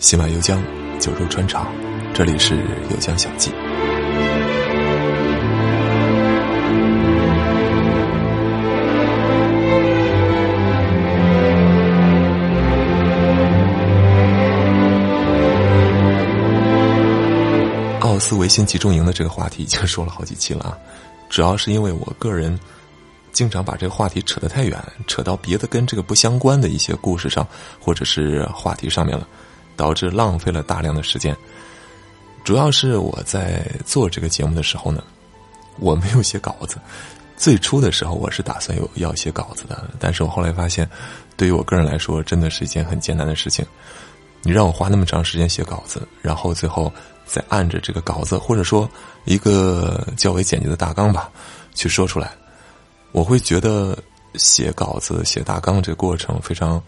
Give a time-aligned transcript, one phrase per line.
[0.00, 0.62] 喜马游江，
[1.00, 1.66] 九州穿肠，
[2.14, 2.54] 这里是
[2.88, 3.50] 游江小记。
[18.00, 20.78] 奥斯维辛集中营的这个话题已经说了好几期了啊，
[21.28, 22.56] 主要是因为我个人
[23.32, 27.44] 经常把这个话题扯得太远，扯到别的跟这个不相关的一些故事上，
[27.80, 29.26] 或者是话题上面了。
[29.78, 31.34] 导致浪费了大量的时间。
[32.44, 35.02] 主要是我在做这个节目的时候呢，
[35.78, 36.76] 我没有写稿子。
[37.36, 40.88] 最初的时候我是打算有要写稿子的，但是我后来发现，
[41.36, 43.64] 对于我个人来说，真的是一件很艰难的事情。
[44.42, 46.92] 你让我花那么长时间写稿子，然后最后
[47.26, 48.90] 再按着这个稿子，或者说
[49.24, 51.30] 一个较为简洁的大纲吧，
[51.74, 52.32] 去说出来，
[53.12, 53.96] 我会觉得
[54.34, 56.82] 写稿子、写大纲这个过程非常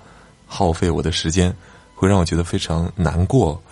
[0.46, 1.54] 耗费我的时间。
[2.00, 3.62] 会让我觉得非常难过，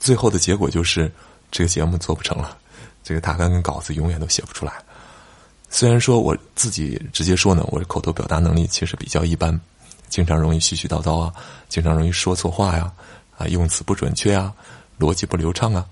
[0.00, 1.08] 最后的结果就是
[1.48, 2.58] 这个节目做不成了，
[3.04, 4.72] 这个大纲跟稿子永远都写不出来。
[5.68, 9.56] 虽然说我自己直接说呢，我的口头表达能力其实比较一般，
[10.08, 11.32] 经常容易絮絮叨叨啊，
[11.68, 12.92] 经常容易说错话呀，
[13.38, 14.52] 啊，用词不准确啊，
[14.98, 15.86] 逻辑不流畅啊，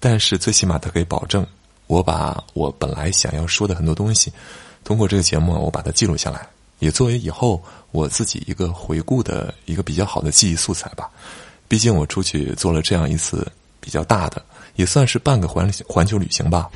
[0.00, 1.46] 但是最起码它可以保证
[1.86, 4.32] 我把我本来想要说的很多东西，
[4.82, 6.44] 通过这个节目我把它记录下来。
[6.78, 11.10] 也作为以后我自己一个回顾的一个比较好的记忆素材吧。
[11.68, 14.44] 毕竟我出去做了这样一次比较大的，
[14.76, 16.70] 也算是半个环环球旅行吧。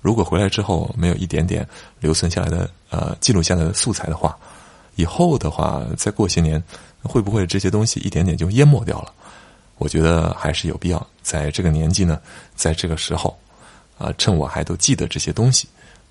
[0.00, 1.66] 如果回来之后没有一点点
[2.00, 4.34] 留存下来的呃记录下来的素材的话，
[4.96, 6.62] 以后的话再过些年，
[7.02, 9.12] 会不会这些东西一点点就淹没掉了？
[9.76, 12.18] 我觉得还是有必要在这个年纪呢，
[12.54, 13.38] 在这个时候
[13.98, 15.68] 啊，趁我还都记得这些东西，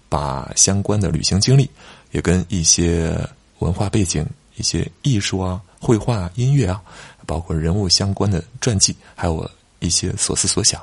[0.07, 1.69] 把相关的旅行经历。
[2.11, 3.15] 也跟一些
[3.59, 6.81] 文化背景、一些艺术啊、绘画、音乐啊，
[7.25, 10.81] 包括人物相关的传记，还有一些所思所想，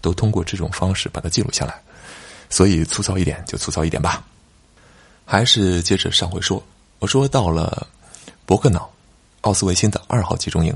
[0.00, 1.80] 都通过这种方式把它记录下来。
[2.50, 4.24] 所以粗糙一点就粗糙一点吧。
[5.24, 6.62] 还是接着上回说，
[6.98, 7.86] 我说到了
[8.46, 8.88] 伯克瑙
[9.42, 10.74] 奥斯维辛的二号集中营，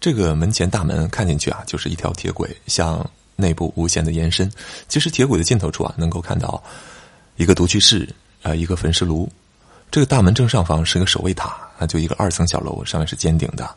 [0.00, 4.50] 这个门前大门看进去啊，就是一条铁轨向内部无限的延伸。
[4.88, 6.62] 其实铁轨的尽头处啊，能够看到
[7.36, 8.06] 一个独居室。
[8.42, 9.30] 啊，一个焚尸炉，
[9.90, 13.68] 这个大门正上方是一个守卫塔，啊，就一个二层小楼，上面是尖顶的。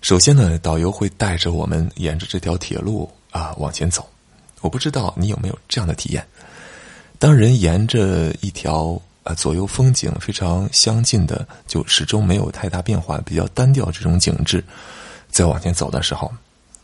[0.00, 4.08] 首先呢，导游会带着我们沿着这条铁路啊往前走。
[4.60, 6.26] 我不知道你有没有这样的体验：
[7.18, 14.64] 当人沿着一条啊左右风景非常相近的，就始终没有太大变化、比较单调这种景致，
[15.30, 16.32] 在往前走的时候，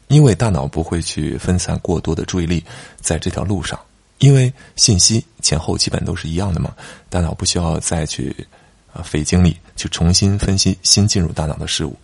[0.08, 2.62] 因为大脑不会去分散过多的注意力
[3.00, 3.78] 在这条路上。
[4.18, 6.74] 因为信息前后基本都是一样的嘛，
[7.10, 8.34] 大脑不需要再去
[8.92, 11.96] 啊费精力去重新分析新进入大脑的事物，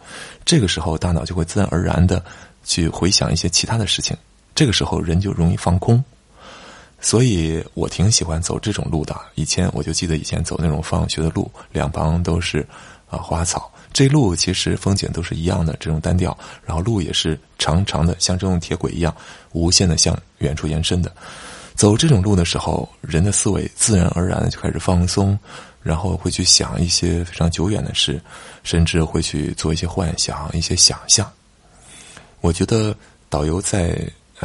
[0.45, 2.23] 这个时候大脑就会自然而然的
[2.65, 4.17] 去回想一些其他的事情，
[4.55, 6.03] 这个时候人就容易放空，
[7.01, 9.19] 所以我挺喜欢走这种路的。
[9.37, 12.67] 以前我就记得以前走那种放学的路，两旁都是
[13.09, 19.15] 啊花草，这路其实风景都是一样的这种单调，然后路也是长长的，像这种铁轨一样
[19.53, 21.11] 无限的向远处延伸的。
[21.81, 25.39] 走这种路的时候，人的思维自然而然的就开始放松，
[25.83, 28.21] 然后会去想一些非常久远的事，
[28.63, 31.27] 甚至会去做一些幻想、一些想象。
[32.43, 32.95] 我觉得
[33.31, 33.99] 导游在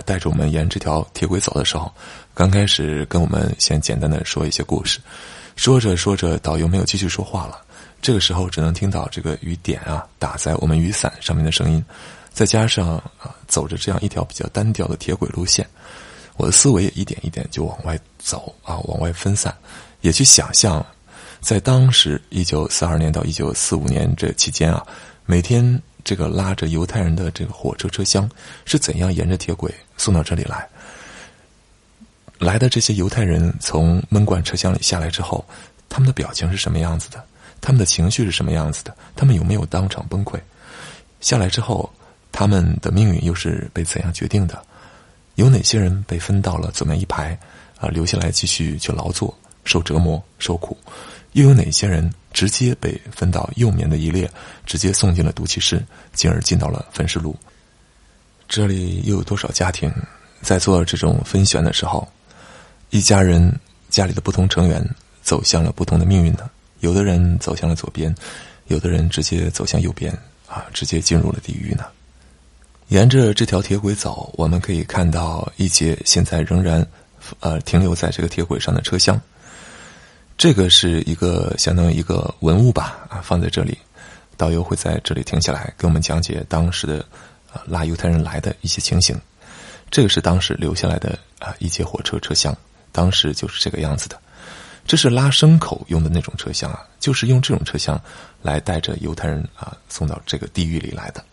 [0.05, 1.93] 带着我们沿这条铁轨走的时候，
[2.33, 5.01] 刚开始跟我们先简单的说一些故事，
[5.57, 7.61] 说着说着，导游没有继续说话了。
[8.01, 11.83] 这个时候只能听到这个雨点啊打在我们雨伞上面的声音，
[12.31, 15.67] 再加上啊走着这样一条比较单调的铁轨路线。
[16.37, 19.55] 我的思维也一点一点就往外走啊，往外分散，
[20.01, 20.85] 也去想象，
[21.41, 24.85] 在当时一九四二年到一九四五年这期间啊，
[25.25, 28.29] 每天这个拉着犹太人的这个火车车厢
[28.65, 30.67] 是怎样沿着铁轨送到这里来。
[32.37, 35.43] 来的这些犹太人从闷罐车厢里下来之后，
[35.87, 37.23] 他们的表情是什么样子的？
[37.61, 38.95] 他们的情绪是什么样子的？
[39.15, 40.37] 他们有没有当场崩溃？
[41.21, 41.89] 下来之后，
[42.31, 44.61] 他们的命运又是被怎样决定的？
[45.35, 47.37] 有哪些人被分到了左面一排，
[47.77, 50.77] 啊，留下来继续去劳作、受折磨、受苦？
[51.33, 54.29] 又有哪些人直接被分到右面的一列，
[54.65, 55.83] 直接送进了毒气室，
[56.13, 57.35] 进而进到了焚尸炉？
[58.47, 59.91] 这里又有多少家庭
[60.41, 62.07] 在做这种分选的时候，
[62.89, 63.53] 一家人
[63.89, 64.81] 家里的不同成员
[65.21, 66.49] 走向了不同的命运呢？
[66.79, 68.15] 有的人走向了左边，
[68.67, 70.13] 有的人直接走向右边，
[70.47, 71.85] 啊，直接进入了地狱呢？
[72.89, 76.85] 沿着这条铁轨走，我们可以看到一节现在仍然，
[77.39, 79.19] 呃，停留在这个铁轨上的车厢。
[80.37, 83.75] 这个是一个相当于一个文物吧，啊，放在这里，
[84.37, 87.03] 导游会在这里停下来给我们讲解当时的
[87.51, 89.19] 啊拉犹太人来的一些情形。
[89.89, 92.55] 这个是当时留下来的啊一节火车车厢，
[92.91, 94.19] 当时就是这个样子的。
[94.85, 97.99] 这是拉牲口用的那种车厢啊，就是用这种车厢
[98.43, 101.23] 来带着犹太人啊送到这个地狱里来的。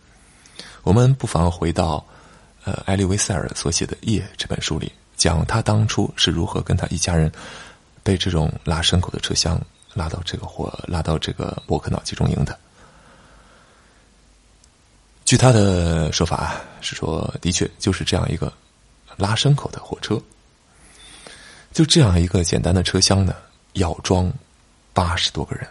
[0.83, 2.05] 我们不妨回到
[2.65, 7.31] 呃埃利维塞尔所写的《夜》这本书里，讲他当初是如何跟他一家人
[8.03, 9.59] 被这种拉牲口的车厢
[9.93, 12.57] 拉到这个火拉到这个伯克瑙集中营的。
[15.23, 18.51] 据他的说法是说，的确就是这样一个
[19.15, 20.21] 拉牲口的火车。
[21.71, 23.33] 就这样一个简单的车厢呢，
[23.73, 24.31] 要装
[24.93, 25.65] 八十多个人。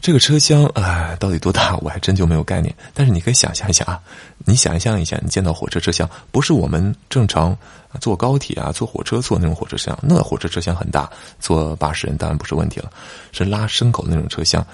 [0.00, 1.76] 这个车厢啊，到底多大？
[1.78, 2.72] 我还真就没有概念。
[2.94, 4.00] 但是你可以想象一下啊，
[4.44, 7.56] 你想象一下，你见到火车车厢，不是我们正常
[8.00, 11.10] 坐高铁啊、坐火车坐那种火车车厢，那火车车厢很大，
[11.40, 12.90] 坐八十人当然不是问题了。
[13.32, 14.64] 是拉牲口的那种车厢，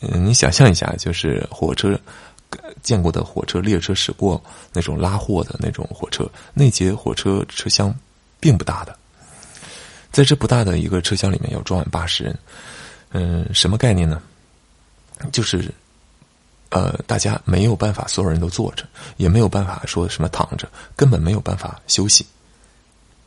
[0.00, 1.98] 嗯，你想象一下，就是火车
[2.82, 4.42] 见过的火车列车驶过
[4.72, 7.94] 那种拉货的那种火车，那节火车车厢
[8.40, 8.96] 并不大的。
[10.10, 12.38] 在这不大的一个车厢里面要装满八十人，
[13.10, 14.20] 嗯，什么概念呢？
[15.30, 15.72] 就是，
[16.70, 18.84] 呃，大家没有办法，所有人都坐着，
[19.16, 22.26] 也没有办法说什么躺着，根本没有办法休息。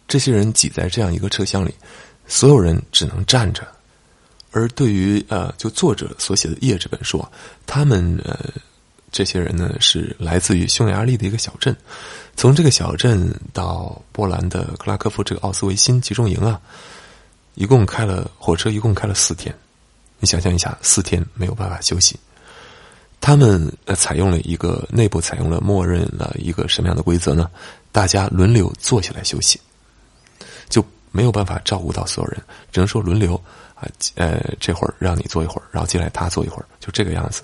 [0.08, 1.74] 这些人挤在这样一个车厢里，
[2.28, 3.68] 所有人只能站着。
[4.52, 7.26] 而对于呃，就作者所写的《夜》这本书，
[7.66, 8.40] 他们呃，
[9.12, 11.76] 这些人呢是来自于匈牙利的一个小镇。
[12.38, 16.62] 从这个小镇到波兰的克拉科夫这个奥斯维辛集中营啊，
[17.56, 19.54] 一共开了火车，一共开了四天。
[20.20, 22.20] 你想象一下，四天没有办法休息。
[23.22, 27.50] 他们呃采用了一个内部采用了默认了一个什么样的规则呢？
[27.92, 29.60] 大家轮流坐下来休息，
[30.70, 32.40] 就没有办法照顾到所有人，
[32.72, 33.36] 只能说轮流
[33.74, 37.42] 啊呃这会儿让你坐一会儿，然后进来他坐一会儿，就这个样子。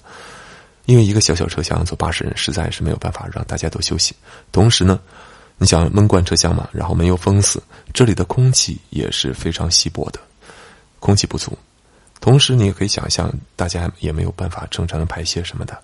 [0.86, 4.16] 因为一个小小车厢坐八十人，实在是没有办法让大家都休息。
[4.52, 5.00] 同时呢，
[5.58, 7.62] 你想闷罐车厢嘛，然后门又封死，
[7.94, 10.20] 这里的空气也是非常稀薄的，
[11.00, 11.58] 空气不足。
[12.22, 15.78] 同时，你也可以想象，大家也没有办法正常的排泄什么的，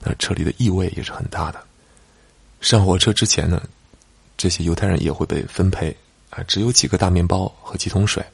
[0.00, 1.62] 那车里的异味也是很大的。
[2.62, 3.62] 上火车之前呢，
[4.36, 5.94] 这些犹太人也会被分配
[6.30, 8.24] 啊，只有几个大面包和几桶水，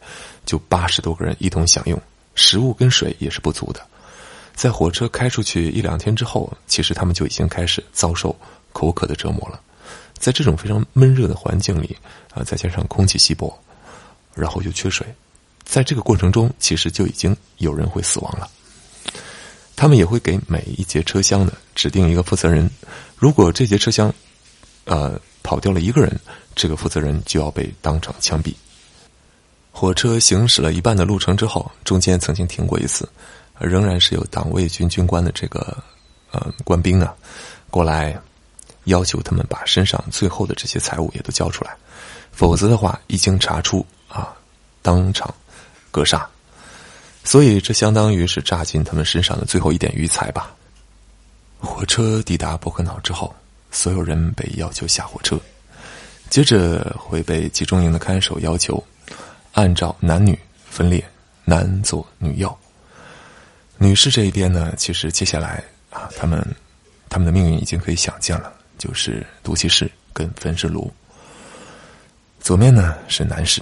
[0.47, 2.01] 就八十多个人一同享用，
[2.37, 3.85] 食物跟水也是不足的。
[4.55, 8.35] 在火车开出去一两天之后，其实他们就已经开始遭受
[8.73, 9.61] 口渴的折磨了。
[10.15, 11.97] 在这种非常闷热的环境里，
[12.35, 13.53] 啊，再加上空气稀薄，
[14.35, 15.07] 然后又缺水，
[15.69, 18.49] 在这个过程中，其实就已经有人会死亡了。
[19.77, 22.69] 他们也会给每一节车厢呢指定一个负责人，
[23.17, 24.13] 如果这节车厢，
[24.87, 26.19] 呃，跑掉了一个人，
[26.55, 28.55] 这个负责人就要被当场枪毙。
[29.71, 33.07] 火车行驶了一半的路程之后，中间曾经停过一次。
[33.61, 35.77] 仍然是有党卫军军官的这个
[36.31, 37.13] 呃官兵呢，
[37.71, 38.17] 过来
[38.85, 41.77] 要求他们把身上最后的这些财物也都交出来，
[42.31, 44.33] 否则的话，一经查出啊，
[44.81, 45.35] 当场
[45.91, 46.29] 格杀。
[47.25, 50.55] 所以这相当于是榨尽他们身上的最后一点余财吧。
[51.59, 53.35] 火车抵达伯克瑙之后，
[53.71, 55.39] 所有人被要求下火车，
[56.31, 58.83] 接着会被集中营的看守要求
[59.53, 60.39] 按照男女
[60.71, 61.05] 分列，
[61.45, 62.57] 男左女右。
[63.77, 66.43] 女士这一边呢，其实接下来啊，他们
[67.09, 70.91] 他们的命运已经可以想见了，就是毒气室跟焚尸炉。
[72.41, 73.61] 左面呢是男士，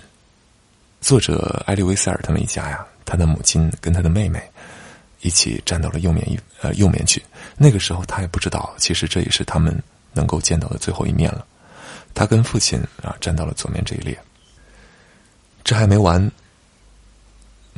[1.01, 4.43] 作者艾利维塞尔他们一家呀，他的母亲跟他的妹妹
[5.21, 7.23] 一起站到了右面一呃右面去。
[7.57, 9.77] 那个时候他也不知道，其实这也是他们
[10.13, 11.47] 能够见到的最后一面了。
[12.15, 14.19] 他跟父亲啊站到了左面这一列。
[15.63, 16.31] 这还没完。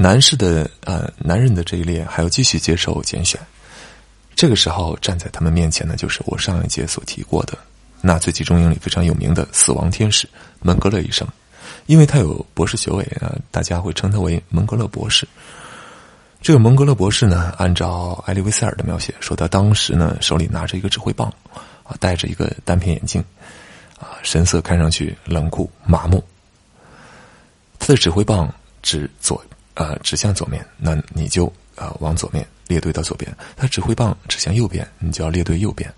[0.01, 3.41] 男士的呃，男人的这一列还要继续接受拣选。
[4.37, 7.59] 这个时候站在他们面前的，就是我上一节所提过的
[8.01, 10.29] 纳粹集中营里非常有名的死亡天使
[10.61, 11.27] 门格勒医生，
[11.89, 15.27] 因为他有博士学位啊，大家会称他为蒙格勒博士。
[16.43, 21.33] 这个蒙格勒博士呢，按照艾利维塞尔的描写说，他当时呢手里拿着一个指挥棒，
[21.83, 23.25] 啊，戴着一个单片眼镜，
[23.99, 26.23] 啊，神色看上去冷酷麻木。
[27.79, 28.53] 他的指挥棒
[28.83, 29.43] 指左。
[29.75, 35.89] 呃，指向左面，那你就呃往左面列队到左边；他指挥棒指向右边，你就要列队右边。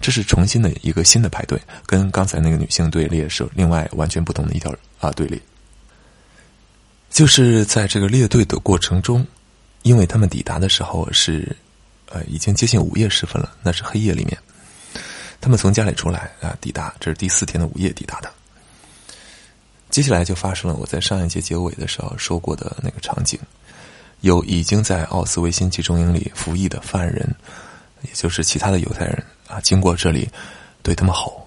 [0.00, 5.40] 这是重新的一个新的排队，跟刚才那个女性队列是另外完全不同的一条啊队列。
[7.10, 9.26] 就是在这个列队的过程中，
[9.82, 11.56] 因为他们抵达的时候是
[12.10, 14.36] 呃已经接近午夜时分了，那是黑夜里面，
[15.40, 18.30] 他们从家里出来啊，抵达这是第四天的午夜抵达的。
[19.88, 23.38] 接下来就发生了我在上一节结尾的时候说过的那个场景，
[24.20, 27.34] 有已经在奥斯维辛集中营里服役的犯人，
[28.02, 30.28] 也就是其他的犹太人啊，经过这里，
[30.82, 31.46] 对他们吼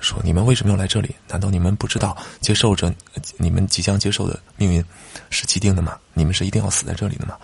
[0.00, 1.14] 说：“你们为什么要来这里？
[1.28, 2.92] 难道你们不知道接受着
[3.36, 4.84] 你们即将接受的命运
[5.30, 5.98] 是既定的吗？
[6.14, 7.36] 你们是一定要死在这里的吗？”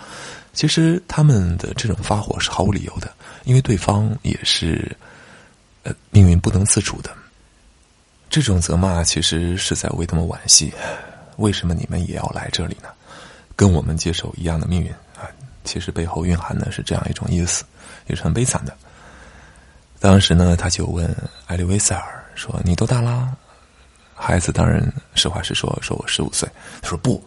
[0.54, 3.12] 其实他们的这种发火是毫无理由的，
[3.44, 4.96] 因为对方也是
[5.84, 7.14] 呃命运不能自主的。
[8.28, 10.72] 这种责骂其实是在为他们惋惜。
[11.36, 12.88] 为什么你们也要来这里呢？
[13.54, 15.30] 跟我们接受一样的命运啊！
[15.64, 17.64] 其实背后蕴含的是这样一种意思，
[18.08, 18.76] 也是很悲惨的。
[20.00, 21.14] 当时呢，他就问
[21.46, 23.34] 艾利维塞尔说：“你多大啦？”
[24.14, 24.80] 孩子当然
[25.14, 26.48] 实话实说，说我十五岁。
[26.82, 27.22] 他说：“不，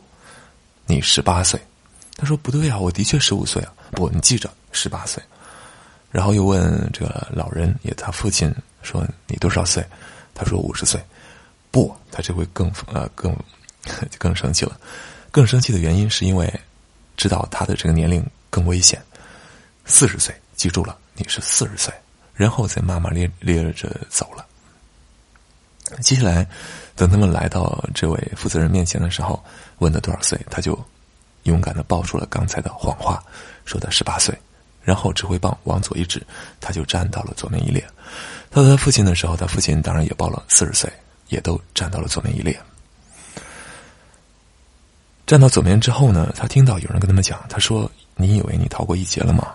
[0.85, 1.59] 你十八岁。”
[2.17, 5.21] 他说：“不对啊，我的确十五岁啊。”不，你记着，十八岁。
[6.11, 9.85] 然后又问这个老人，也他父亲说：“你多少岁？”
[10.33, 11.01] 他说：“五十岁。”
[11.71, 13.35] 不，他这回更呃更。
[14.11, 14.79] 就更生气了，
[15.31, 16.47] 更生气的原因是因为
[17.17, 19.01] 知道他的这个年龄更危险，
[19.85, 21.91] 四十岁，记住了，你是四十岁，
[22.33, 24.45] 然后再骂骂咧咧着走了。
[26.01, 26.47] 接下来，
[26.95, 29.43] 等他们来到这位负责人面前的时候，
[29.79, 30.77] 问他多少岁，他就
[31.43, 33.21] 勇敢的报出了刚才的谎话，
[33.65, 34.33] 说他十八岁，
[34.83, 36.25] 然后指挥棒往左一指，
[36.61, 37.85] 他就站到了左面一列。
[38.49, 40.91] 到他父亲的时候，他父亲当然也报了四十岁，
[41.27, 42.57] 也都站到了左面一列。
[45.27, 49.53] 站到左面之后呢，他听到有人跟他们讲：“他说，你以为你逃过一劫了吗？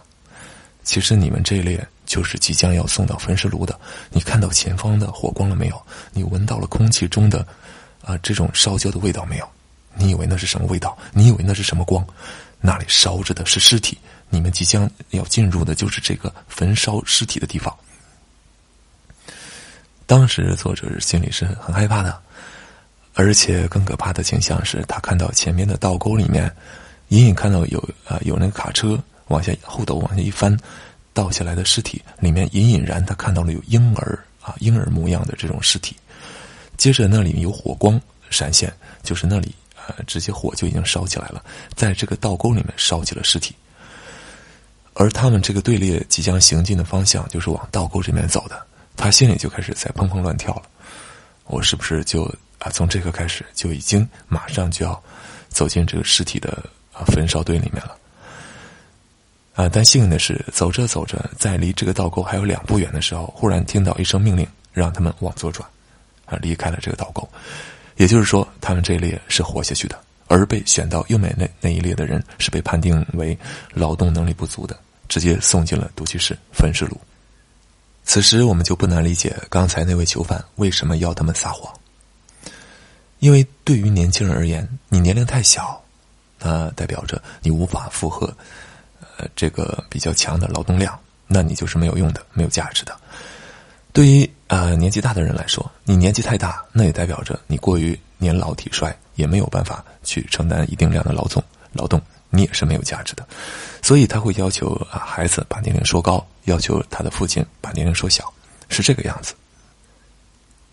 [0.85, 3.79] 其实你们这一列就是即将要送到焚尸炉的。
[4.11, 5.87] 你看到前方的火光了没有？
[6.13, 7.47] 你闻到了空气中的
[8.03, 9.49] 啊这种烧焦的味道没有？
[9.95, 10.97] 你以为那是什么味道？
[11.13, 12.07] 你以为那是什么光？
[12.61, 13.99] 那里烧着的是尸体。
[14.31, 17.75] 你们即将要进入的就是这个焚烧尸体的地方。
[20.07, 22.19] 当时作者心里是很害怕的。”
[23.19, 26.55] 而且更可怕的景象是他看到前面的倒沟里面，
[27.09, 30.55] 隐隐看到有啊有那个卡车往下后斗往下一翻，
[31.17, 35.97] 倒下来的尸体里面隐隐然他看到了有婴儿啊婴儿模样的这种尸体，
[36.77, 38.71] 接着那里有火光闪现，
[39.03, 41.43] 就是那里啊直接火就已经烧起来了，
[41.75, 43.55] 在这个倒沟里面烧起了尸体，
[44.93, 50.65] 而他们这个队列即将行进的方向就是往倒沟这边走的，他心里就开始在砰砰乱跳了，
[51.47, 52.31] 我是不是就？
[52.59, 55.01] 啊，从这刻开始就已经马上就要
[55.51, 57.95] 走进这个尸体的啊焚烧堆里面了。
[59.57, 65.67] 啊，但幸运的是，走着走着，在离这个道沟还有两步远的时候，忽然听到一声命令，让他们往左转，
[66.27, 67.27] 啊，离开了这个道沟。
[67.97, 73.37] 也就是说，他们这一列是活下去的，而被选到右面那那一列的人是被判定为
[73.73, 77.01] 劳动能力不足的，直接送进了毒气室焚尸炉。
[78.05, 81.73] 此时，我们就不难理解刚才那位囚犯为什么要他们撒谎。
[83.21, 85.83] 因为对于年轻人而言，你年龄太小，
[86.39, 88.37] 那代表着你无法负荷，
[89.17, 92.95] 呃，这个比较强的劳动量，那你就是没有用的、没有价值的。
[93.93, 101.43] 对于呃年纪大的人来说，你年纪太大，那也代表着你过于年老体衰，也没有办法去承担一定量的劳动，
[101.73, 103.27] 劳动你也是没有价值的。
[103.83, 108.31] 所以他会要求啊孩子把年龄说高，要求他的父亲把年龄说小，
[108.69, 109.35] 是这个样子。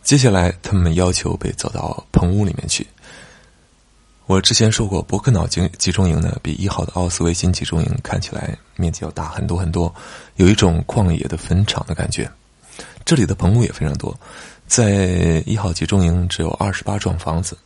[0.03, 2.85] 接下来，他们要求被走到棚屋里面去。
[4.25, 9.93] 我之前说过，伯克瑙集集中营呢，比一号的奥斯维辛集中营看起来面积要大很多很多，
[10.37, 12.29] 有一种旷野的坟场的感觉。
[13.03, 14.17] 这里的棚屋也非常多，
[14.65, 17.57] 在一号集中营只有二十八幢房子，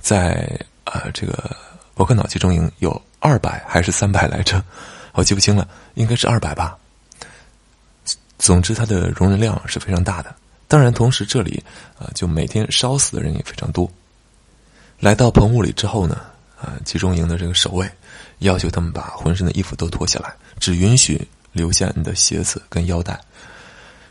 [0.00, 1.56] 在啊这个
[1.94, 4.62] 伯克瑙集中营有二百还是三百来着，
[5.12, 6.76] 我记不清了，应该是二百吧。
[8.38, 10.34] 总之，它的容人量是非常大的。
[10.66, 11.62] 当然，同时这里
[11.96, 13.88] 啊，就每天烧死的人也非常多。
[15.00, 16.20] 来到棚屋里之后呢，
[16.60, 17.90] 啊，集中营的这个守卫
[18.40, 23.18] 要求他们把浑身的衣服都脱下来，只允许留下你的鞋子跟腰带。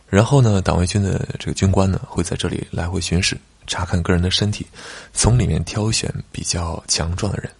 [0.08, 4.66] 然后呢，党卫军的这个军官呢会在这里来回巡视，查看个人的身体，
[5.14, 7.52] 从里面挑选比较强壮的人。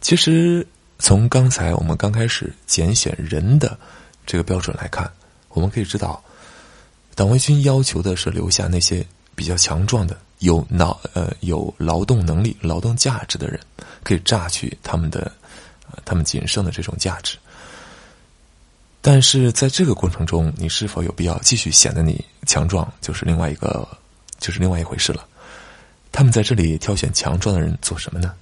[0.00, 0.66] 其实，
[0.98, 3.78] 从刚才我们刚开始拣选人的
[4.26, 5.08] 这个标准来看，
[5.50, 6.20] 我们可以知道。
[7.14, 13.58] 党卫军要求的是留下那些比较强壮的、有劳呃有劳动能力、劳动价值的人，
[14.02, 15.30] 可以榨取他们的
[15.90, 17.36] 呃他们仅剩的这种价值。
[19.00, 23.86] 但是在这个过程中，你是否有必要继续显得你强壮，就是另外一个，
[24.38, 25.26] 就是另外一回事了。
[26.10, 28.34] 他们在这里挑选强壮的人做什么呢？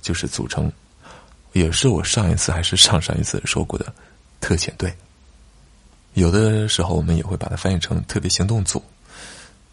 [0.00, 0.70] 就是组成，
[1.52, 3.92] 也是我上一次还是上上一次说过的
[4.40, 4.94] 特遣队。
[6.14, 8.82] 有的时候，我们也会把它翻译成特别行动组。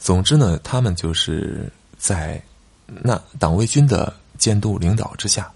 [0.06, 2.40] 总之呢，他们就是在
[2.86, 5.52] 那党卫军的监督领导之下，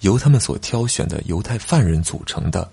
[0.00, 2.68] 由他们所挑选的犹太犯人组成的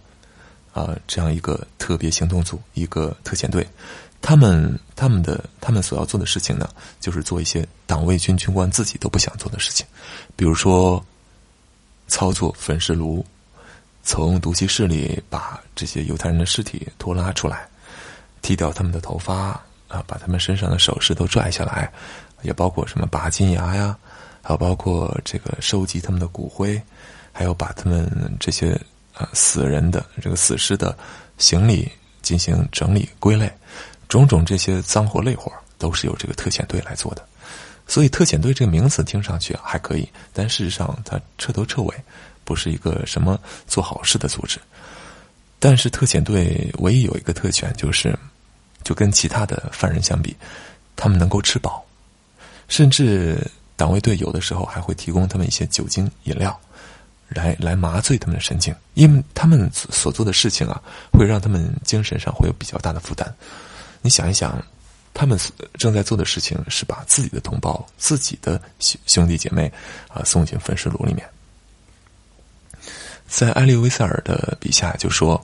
[0.73, 3.63] 啊这样一个特别行动组，一个特遣队。
[4.19, 6.67] 他们他们的他们所要做的事情呢，
[6.99, 9.85] 就是做一些党卫军军官自己都不想做的事情，
[10.35, 11.05] 比如说
[12.07, 13.23] 操作焚尸炉，
[14.01, 17.67] 从毒气室里把这些犹太人的尸体拖拉出来，
[18.41, 19.63] 剃掉他们的头发
[19.95, 21.89] 啊，把他们身上的首饰都拽下来，
[22.41, 23.97] 也包括什么拔金牙呀，
[24.41, 26.81] 还有包括这个收集他们的骨灰，
[27.31, 28.09] 还有把他们
[28.39, 28.77] 这些
[29.13, 30.95] 啊死人的这个死尸的
[31.37, 31.89] 行李
[32.21, 33.49] 进行整理归类。
[34.09, 37.25] 种种这些脏活累活都是由这个特遣队来做的，
[37.87, 41.95] 所以特遣队这个名词听上去还可以，但事实上它彻头彻尾
[42.43, 44.59] 不是一个什么做好事的组织。
[45.57, 48.15] 但是特遣队唯一有一个特权，就是
[48.85, 50.33] 就跟其他的犯人相比，
[50.95, 51.83] 他们能够吃饱，
[52.69, 56.57] 甚至党卫队有的时候还会提供他们一些酒精饮料，
[57.27, 63.35] 来来麻醉他们的神经，因为他们所做的事情啊，会让他们精神上会有比较大的负担。
[64.01, 64.63] 你想一想，
[65.15, 65.37] 他们
[65.73, 69.71] 正在做的事情是把自己的同胞、自己的兄兄弟姐妹
[70.07, 71.27] 啊送进焚尸炉里面。
[73.27, 75.43] 在埃利维塞尔的笔下就说，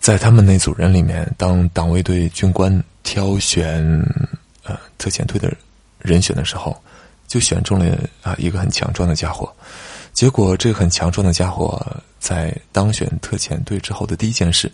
[0.00, 3.84] 在他们那组人里面，当党卫队军官挑选
[4.62, 5.52] 呃特遣队的
[5.98, 6.80] 人选的时候，
[7.26, 9.52] 就选中了啊一个很强壮的家伙。
[10.12, 11.84] 结果，这个很强壮的家伙
[12.18, 14.70] 在当选特遣队之后的第一件事。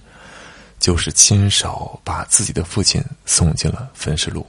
[0.79, 4.45] 就是亲手把自己的父亲送进了焚尸炉。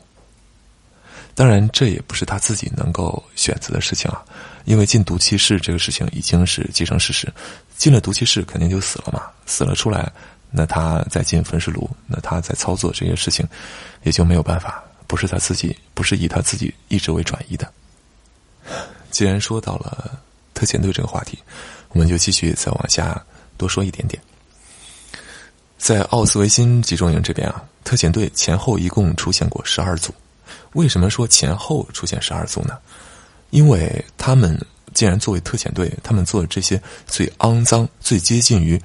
[1.35, 4.25] 当然，这也不是他自己能够选择的事情啊，
[4.65, 7.31] 因为进毒气室这个事情已经是既成事实，
[7.77, 10.11] 进了毒气室肯定就死了嘛，死了出来，
[10.55, 13.43] 那他在进焚尸炉，那他在操作这些事情
[14.03, 17.67] 也就没有办法，不是他自己，不是以他自己意志为转移的。
[19.09, 20.19] 既然说到了
[20.53, 21.39] 特遣队这个话题，
[21.89, 23.19] 我们就继续再往下
[23.57, 24.21] 多说一点点。
[25.77, 30.13] 在奥斯维辛集中营这边啊，特遣队前后一共出现过十二组。
[30.73, 32.77] 为什么说前后出现十二组呢？
[33.49, 34.59] 因为他们
[34.93, 38.81] 既然作为特遣队，他们做的这些最肮脏、最接近于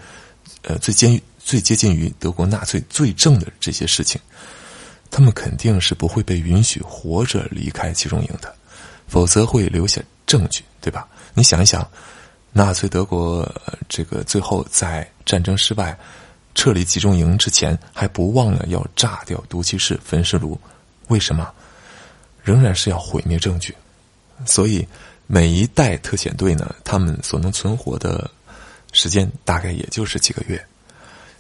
[0.62, 4.20] 呃最监最接近于德国纳粹罪证的这些事情，
[5.10, 8.54] 他们肯定是不会被允许活着离开集中营的，
[9.06, 11.08] 否则会留下证据，对吧？
[11.32, 11.90] 你想一想，
[12.52, 13.50] 纳粹德国
[13.88, 15.98] 这个最后在战争失败。
[16.54, 20.60] 撤离集中营之前，还不忘了要炸掉毒气室、焚尸炉，
[21.06, 21.50] 为什么？
[22.42, 23.74] 仍然是要毁灭证据。
[24.44, 24.86] 所以，
[25.26, 28.30] 每一代特遣队呢，他们所能存活的
[28.92, 30.62] 时间大概也就是几个月。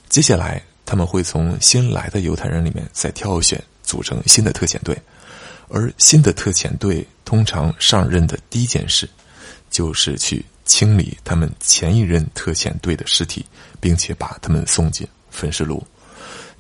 [0.08, 4.96] 接下来，他们会从新来的犹太人里面再挑选，组成新的特遣队。
[5.68, 9.08] 而新的特遣队通常上任的第一件事，
[9.70, 10.44] 就是去。
[10.68, 13.42] 清理他们前一任特遣队的尸体，
[13.80, 15.82] 并且把他们送进焚尸炉，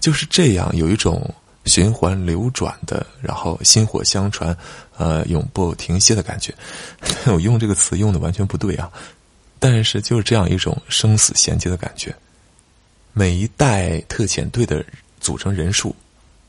[0.00, 1.30] 就是这样有一种
[1.66, 4.56] 循环流转的，然后薪火相传，
[4.96, 6.54] 呃，永不停歇的感觉。
[7.30, 8.90] 我用这个词用的完全不对啊，
[9.58, 12.10] 但是就是这样一种生死衔接的感觉。
[13.12, 14.84] 每一代特遣队的
[15.20, 15.94] 组成人数，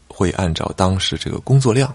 [0.08, 1.94] 会按照当时这个工作量，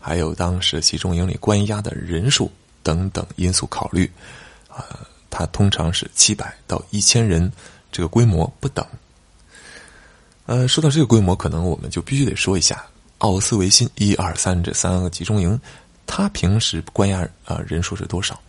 [0.00, 2.50] 还有当时集中营里关押的人数
[2.82, 4.10] 等等因素考虑。
[4.68, 4.84] 呃，
[5.30, 7.52] 它通常是七百到一千人，
[7.92, 8.84] 这个规模不等。
[10.46, 12.84] 呃，说到这个规模，可能我们就必须得说一下
[13.18, 15.60] 奥斯维辛一二三这三个集中营，
[16.06, 18.40] 它平时关押啊人数是多少？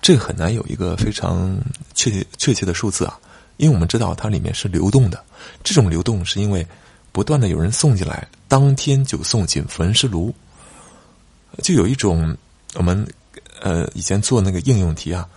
[0.00, 1.56] 这很难有一个非常
[1.94, 3.18] 确切确切的数字啊，
[3.62, 5.24] 因为我们知道它里面是流动的，
[5.62, 6.66] 这种流动是因为
[7.12, 10.34] 不断的有人送进来，当天就送进焚尸炉，
[11.62, 12.36] 就有一种
[12.74, 13.06] 我们
[13.60, 15.28] 呃以前做那个应用题啊。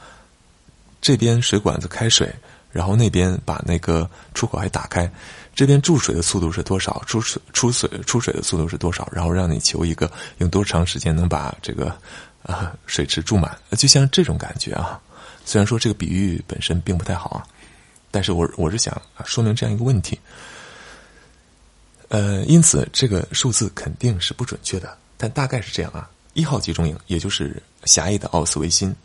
[1.01, 2.33] 这边水管子开水，
[2.71, 5.07] 然后那边把那个出口还打开，
[5.53, 7.03] 这边注水的速度是多少？
[7.05, 9.07] 出水出水出水的速度是多少？
[9.11, 11.95] 然后让你求一个用多长时间能把这个
[12.41, 13.55] 啊水池注满？
[13.77, 14.99] 就像这种感觉啊。
[15.45, 17.45] 虽然说这个比喻本身并不太好啊，
[18.15, 20.17] 但是我我是想啊说明这样一个问题。
[22.07, 26.09] 呃，因此这个数字肯定是不准确的，但大概是这样啊。
[26.33, 28.95] 一号集中营，也就是狭义的奥斯维辛。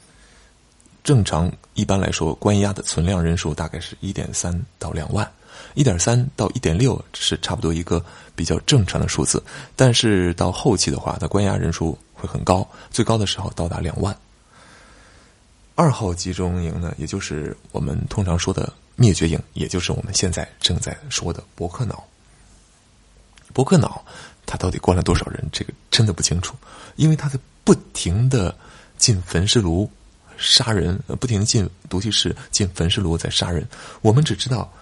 [1.03, 5.29] 正常一般来说，关押的存量人数大概是一点三到两万，
[5.75, 8.01] 一点三到一点六是差不多一个
[8.37, 9.43] 比较正常的数字。
[9.75, 14.17] 但是到后期的话，它关押人数会很高，最高的时候到达两万。
[15.75, 18.71] 二号集中营呢，也就是我们通常说的
[19.01, 22.05] 灭绝营，也就是我们现在正在说的伯克瑙。
[23.55, 24.05] 伯克瑙，
[24.45, 25.43] 他到底关了多少人？
[25.51, 26.55] 这个真的不清楚，
[26.97, 28.55] 因为他在不停的
[28.99, 29.91] 进焚尸炉。
[30.43, 33.67] 杀人，不停的进毒气室、进焚尸炉在杀人。
[34.01, 34.73] 我们只知道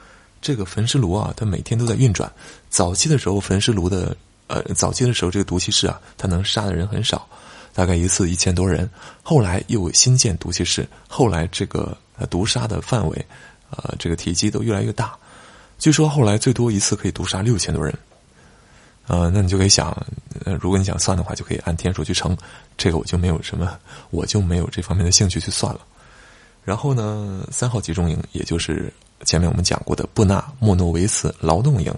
[0.41, 2.33] 这个焚尸炉啊，它每天都在运转。
[2.71, 7.29] 早期的时候，焚尸炉的呃，早期的时候这个毒气室啊，它能杀的人很少，
[7.75, 8.89] 大概一次一千多人。
[9.21, 11.97] 后来又新建毒气室，后来这个
[12.31, 13.27] 毒杀的范围，
[13.71, 15.17] 呃，这个体积都越来越大。
[15.79, 17.97] 据说后来最多一次可以毒杀六千多人。
[19.07, 19.91] 呃，那你就可以想，
[20.45, 22.37] 呃，如果你想算的话，就可以按天数去乘。
[22.77, 23.79] 这个我就没有什么，
[24.11, 25.81] 我就没有这方面的兴趣去算了。
[26.63, 28.93] 然后呢，三号集中营，也就是
[29.25, 31.91] 前面我们讲过的布纳莫诺维茨劳动营。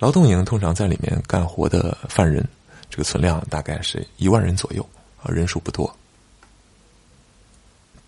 [0.00, 2.44] 劳动营通常在里面干活的犯人，
[2.90, 4.84] 这个存量大概是一万人左右，
[5.22, 5.94] 啊，人数不多。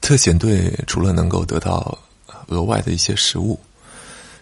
[0.00, 1.96] 特遣队除了能够得到
[2.48, 3.58] 额外的一些食物。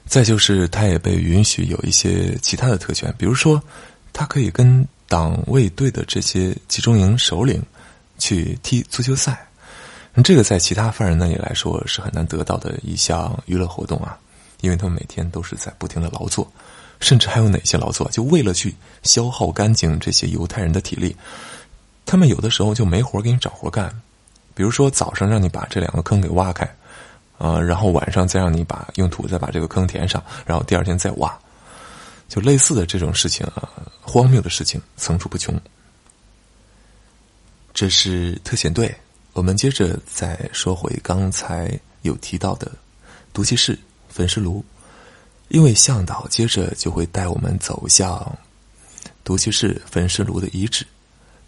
[0.07, 3.61] 再就是，他也被允许有一些其他的特权，比如说，
[4.13, 7.63] 他可以跟党卫队的这些集中营首领
[8.19, 9.45] 去踢足球赛。
[10.25, 14.17] 这个在其他犯人那里来说是很难得到的一项娱乐活动啊，
[14.63, 16.51] 因为他们每天都是在不停的劳作，
[17.01, 21.15] 甚至还有哪些劳作，就为了去消耗干净这些犹太人的体力，
[22.07, 23.93] 他们有的时候就没活给你找活干，
[24.55, 26.67] 比如说早上让你把这两个坑给挖开。
[27.39, 31.39] 啊，然后晚上再让你把用土再把这个坑填上，然后第二天再挖，
[32.29, 33.69] 就类似的这种事情啊，
[34.01, 35.55] 荒谬的事情层出不穷。
[37.75, 38.95] 这是特遣队，
[39.35, 42.73] 我们接着再说回刚才有提到的
[43.35, 44.65] 毒气室、焚尸炉，
[45.49, 48.35] 因为向导接着就会带我们走向
[49.25, 50.87] 毒气室、焚尸炉的遗址。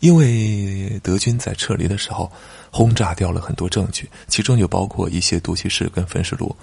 [0.00, 2.30] 因为德军在撤离的时候
[2.70, 6.54] 轰炸掉了很多证据，其中就包括一些毒气室跟焚尸炉。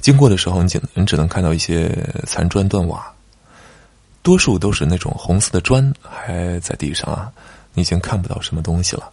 [0.00, 1.90] 经过的时候，你只你只能看到一些
[2.26, 3.12] 残砖断瓦，
[4.22, 7.30] 多数都是那种红色的砖还在地上啊，
[7.74, 9.10] 你已经看不到什么东西了。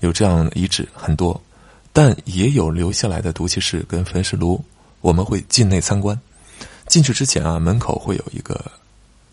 [0.00, 1.40] 有这样遗址很多，
[1.92, 4.62] 但也有留下来的毒气室跟焚尸炉。
[5.00, 6.18] 我们会进内参观，
[6.86, 8.64] 进去之前啊，门口会有一个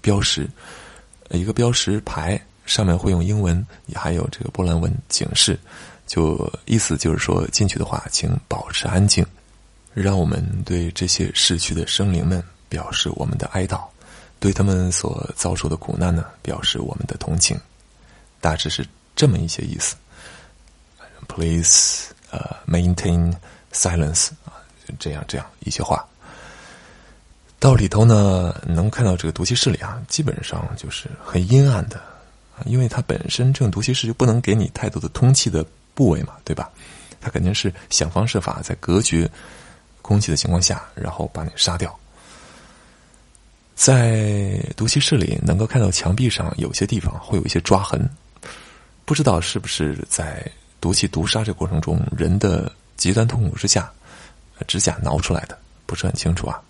[0.01, 0.49] 标识，
[1.29, 2.41] 一个标识牌。
[2.65, 5.59] 上面会用英文，也还有这个波兰文警示，
[6.07, 9.25] 就意思就是说，进去的话，请保持安静，
[9.93, 13.83] 让我们对这些逝去的生灵们表示我们的哀悼，
[14.39, 17.59] 对他们所遭受的苦难呢，表示我们的同情，
[18.39, 19.95] 大致是这么一些意思。
[21.27, 23.33] Please，呃，maintain
[23.71, 24.59] silence 啊，
[24.99, 26.05] 这样这样一些话。
[27.59, 32.01] 到里头呢，能看到这个毒气室里啊，基本上就是很阴暗的。
[32.65, 36.69] 因为它本身这种毒气室就不能给你太多的通气的部位嘛，对吧？
[37.19, 39.29] 它肯定是想方设法在隔绝
[40.01, 41.97] 空气的情况下，然后把你杀掉。
[43.75, 48.07] 在毒气室里，能够看到墙壁上有些地方会有一些抓痕，
[49.05, 50.45] 不知道是不是在
[50.81, 53.91] 毒气毒杀这过程中人的极端痛苦之下，
[54.67, 56.61] 指甲挠出来的，不是很清楚啊。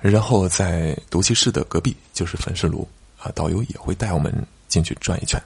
[0.00, 2.88] 然后在毒气室的隔壁就是焚尸炉
[3.18, 4.32] 啊，导游也会带我们。
[4.70, 5.38] 进去转一圈。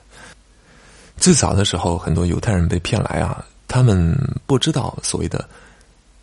[1.16, 5.48] 最早的时候，很多犹太人被骗来啊，他们不知道所谓的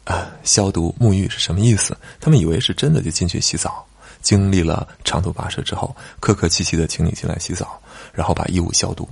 [0.06, 3.86] 啊消毒沐浴是什么意思，他们以为是真的就进去洗澡。
[4.22, 7.82] 经历了长途跋涉之后，客客气气的请你进来洗澡，
[8.14, 9.10] 然后把衣物消毒。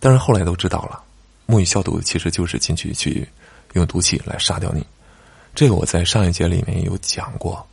[0.00, 1.00] 但是后来都知道了，
[1.46, 3.28] 沐浴消毒其实就是进去去
[3.74, 4.84] 用毒气来杀掉你。
[5.54, 7.64] 这个我在上一节里面有讲过，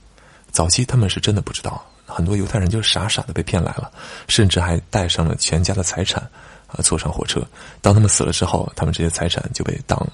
[0.52, 1.84] 早期他们是真的不知道。
[2.14, 3.92] 很多犹太人就傻傻的被骗来了，
[4.28, 6.22] 甚至还带上了全家的财产，
[6.68, 7.42] 啊，坐上火车。
[7.82, 10.08] 当他们死了之后，他们这些财产就被党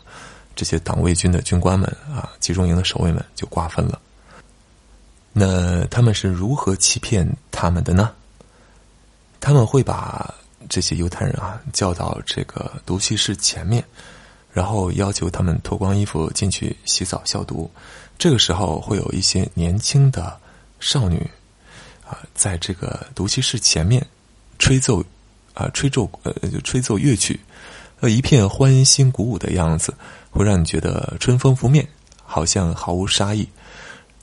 [0.55, 3.99] 这些党卫军的军官们啊，集中营的守卫们就瓜分了。
[5.33, 8.12] 那他们是如何欺骗他们的呢？
[9.39, 10.33] 他们会把
[10.67, 13.83] 这些犹太人啊叫到这个毒气室前面，
[14.51, 17.69] 然后要求他们脱光衣服进去洗澡消毒。
[18.17, 20.38] 这个时候会有一些年轻的
[20.79, 21.25] 少女。
[22.10, 24.04] 啊，在这个毒气室前面，
[24.58, 25.04] 吹奏，
[25.54, 27.39] 啊，吹奏，呃，就吹奏乐曲，
[28.00, 29.93] 呃，一片欢欣鼓舞的样子，
[30.32, 31.88] 会让你觉得春风拂面，
[32.24, 33.48] 好像毫无杀意。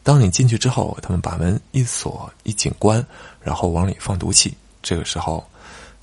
[0.03, 3.05] 当你进去之后，他们把门一锁一紧关，
[3.41, 5.49] 然后往里放毒气，这个时候，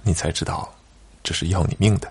[0.03, 0.73] 你才知道
[1.21, 2.09] 这是要你命的。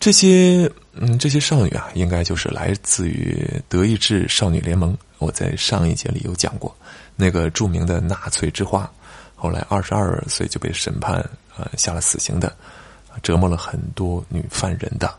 [0.00, 4.96] 这些，嗯，这些少女啊，应该就是来自于德意志少女联盟。
[5.18, 6.74] 我在上一节里有讲过。
[7.14, 8.90] 那个著名的纳粹之花，
[9.36, 11.14] 后来二十二岁就被审判，
[11.56, 12.54] 呃，下了死刑的，
[13.22, 15.14] 折磨了很多女犯人的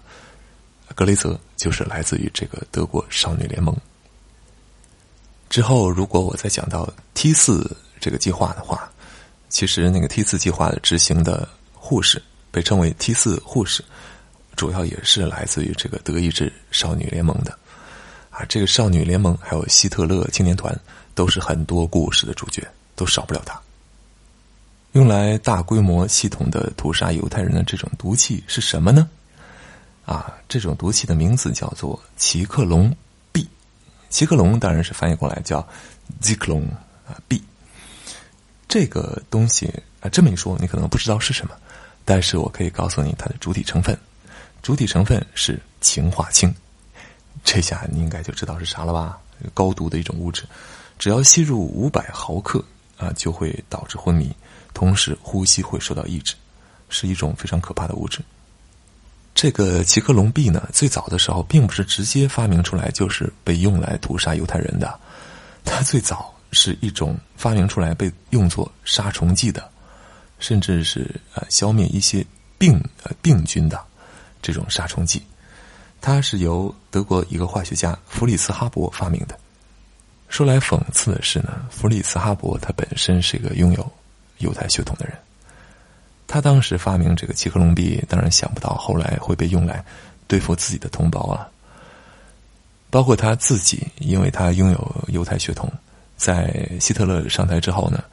[0.95, 3.73] 格雷泽，就是来自于这个德国少女联盟。
[5.49, 7.69] 之后，如果我再讲到 T 四
[8.01, 8.91] 这个计划的话，
[9.49, 13.83] 其实那个 T 四计划的执行的护士被称为 T 四护士，
[14.55, 14.63] 主。
[14.63, 17.51] 主要也是来自于这个德意志少女联盟的。
[18.29, 20.73] 啊，这个少女联盟还有希特勒青年团
[21.15, 23.59] 都是很多故事的主角，都少不了它。
[24.93, 29.09] 用来大规模系统的屠杀犹太人的这种毒气是什么呢？
[30.05, 32.95] 啊，这种毒气的名字叫做奇克隆
[33.31, 33.47] B。
[34.09, 35.67] 奇克隆当然是翻译过来叫
[36.19, 36.67] z 克隆
[37.07, 37.41] 啊 B。
[38.67, 39.67] 这个东西
[39.99, 41.55] 啊，这么一说你可能不知道是什么，
[42.05, 43.97] 但是我可以告诉你它的主体成分，
[44.61, 46.53] 主体成分是氰化氢。
[47.43, 49.17] 这下你应该就知道是啥了吧？
[49.53, 50.43] 高毒的一种物质，
[50.97, 52.63] 只要吸入五百毫克
[52.97, 54.33] 啊，就会导致昏迷，
[54.73, 56.35] 同时呼吸会受到抑制，
[56.89, 58.19] 是一种非常可怕的物质。
[59.35, 64.99] 这个奇克隆 B 呢，最早的时候并不是直接发明出来，就是被用来屠杀犹太人的。
[65.65, 69.67] 它最早是一种发明出来被用作杀虫剂的，
[70.39, 72.25] 甚至是呃消灭一些
[72.57, 73.83] 病呃病菌的
[74.41, 75.21] 这种杀虫剂。
[75.99, 79.39] 它是由德国一个化学家弗里茨哈伯发明的。
[80.33, 83.91] 说来讽刺的是呢，弗里茨哈伯他本身是一个拥有
[84.39, 85.15] 犹太血统的人。
[86.25, 89.85] 他当时发明这个奇克隆 B，当然想不到后来会被用来
[90.27, 91.47] 对付自己的同胞啊。
[92.89, 95.71] 包括他自己，因为他拥有犹太血统，
[96.17, 98.03] 在希特勒上台之后呢，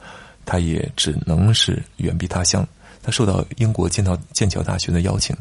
[0.45, 2.63] 他也只能是远避他乡。
[3.01, 5.35] 他受到英国剑桥剑桥大学的邀请，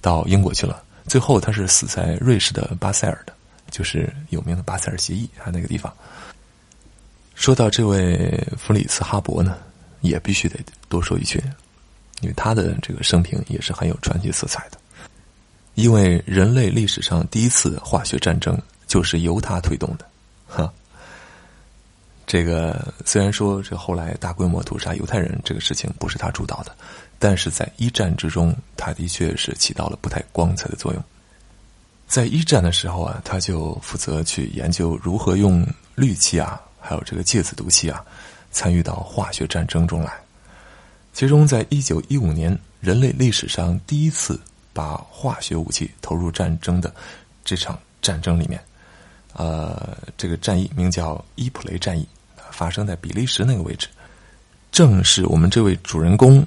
[0.00, 0.80] 到英国去了。
[1.08, 3.32] 最后，他是死在瑞士的巴塞尔的，
[3.68, 5.92] 就是有名的巴塞尔协议啊那个地方。
[7.40, 9.56] 说到这位弗里茨哈伯呢，
[10.02, 11.42] 也必须得多说一句，
[12.20, 14.76] 因为他的这个生平也是很有传奇色彩的。
[15.74, 20.04] 因为人类历史上第一次化学战争就是由他推动的，
[20.46, 20.70] 哈。
[22.26, 26.76] 这个虽然说这后来大规模屠杀犹太人这个事情不是他主导的。
[27.18, 31.02] 但是在一战之中，他的确是起到了不太光彩的作用。
[32.06, 38.04] 在一战的时候啊，他就负责去研究如何用氯气啊，还有这个芥子毒气啊，
[38.50, 40.12] 参与到化学战争中来。
[41.12, 44.40] 其中，在一九一五年，人类历史上第一次
[44.72, 46.94] 把化学武器投入战争的
[47.44, 48.62] 这场战争里面，
[49.34, 52.06] 呃，这个战役名叫伊普雷战役，
[52.52, 53.88] 发生在比利时那个位置，
[54.70, 56.44] 正是我们这位主人公。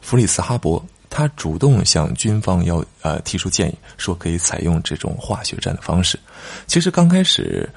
[0.00, 6.18] 弗里斯哈伯他主动向军方要呃提出建议，说可以采用这种化学战的方式。
[6.68, 7.68] 其实刚开始，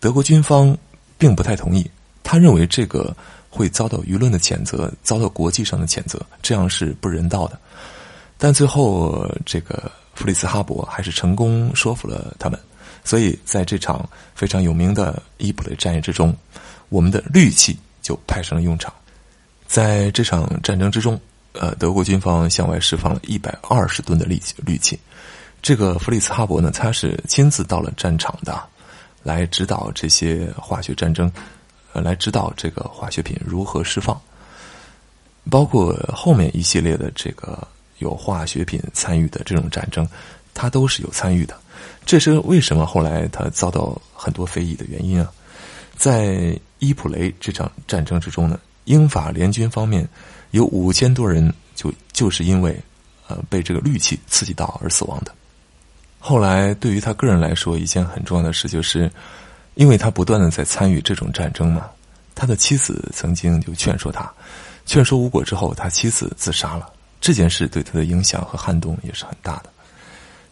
[0.00, 0.76] 德国军方
[1.20, 1.88] 并不太同意，
[2.24, 3.14] 他认为这个
[3.48, 7.56] 会遭到舆论的谴责，遭到国际上的谴责，这样是不人道的。
[8.38, 12.58] 但最后，这个弗里斯哈伯还是成功说服了他们。
[13.04, 16.34] 所以在这场非常有名的伊普雷战役之中，
[16.88, 18.92] 我们的氯气就派上了用场。
[19.66, 21.20] 在这场战争之中。
[21.52, 24.96] 呃，德国军方向外释放了一百二十吨的氯气，氯气。
[25.60, 28.62] 这个弗里茨哈伯呢，他是亲自到了战场的，
[29.22, 31.30] 来指导这些化学战争，
[31.92, 34.20] 呃，来指导这个化学品如何释放，
[35.50, 37.66] 包括后面一系列的这个
[37.98, 40.08] 有化学品参与的这种战争，
[40.54, 41.58] 他都是有参与的。
[42.04, 45.30] 这是为什么后来他遭到很多非议的原因啊？
[45.96, 50.08] 在伊普雷这场战争之中呢，英法联军方面。
[50.52, 52.76] 有五千多人就就是因为，
[53.28, 55.32] 呃，被这个氯气刺激到而死亡的。
[56.20, 59.10] 后来，对于他个人来说，一件很重要的事就是，
[59.74, 61.88] 因为他不断的在参与这种战争嘛，
[62.34, 64.30] 他的妻子曾经就劝说他，
[64.84, 66.88] 劝说无果之后，他妻子自杀了。
[67.20, 69.70] 这件事对他的影响和撼动也是很大的。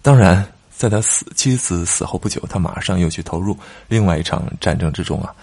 [0.03, 3.57] 当然，在他死妻子死后不久，他马上又去投入
[3.89, 5.35] 另外一场战争之中啊。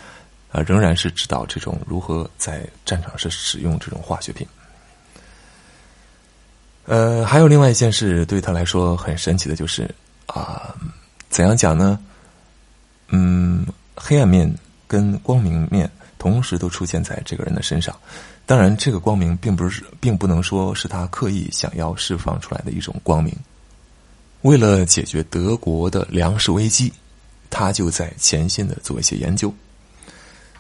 [0.51, 4.47] 啊，仍然是指导这种如何在战场上使用这种化学品。
[6.85, 9.93] 呃，还有另外一件事对他来说很神奇的就是
[10.27, 10.75] 啊，
[11.29, 11.99] 怎样讲呢？
[13.09, 14.51] 嗯，黑暗面
[14.88, 17.95] 跟光明面同时都出现在这个人的身上。
[18.47, 23.35] 当然，这个光明并不是，并不能说是他刻意想要释放出来的一种光明。
[24.41, 26.93] 为了解决德国的粮食危机，
[27.49, 29.51] 他就在潜心的做一些研究。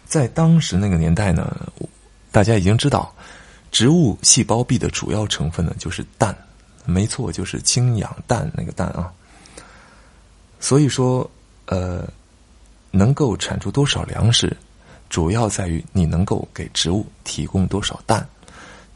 [0.05, 1.55] 在当时那个年代呢，
[2.31, 3.13] 大家已经知道，
[3.71, 6.35] 植物细胞壁的主要成分呢就是氮，
[6.85, 9.11] 没错，就是氢氧氮那个氮啊。
[10.65, 11.29] 所以说，
[11.67, 12.09] 呃，
[12.89, 14.57] 能够产出多少粮食，
[15.11, 18.27] 主要在于你能够给植物提供多少氮。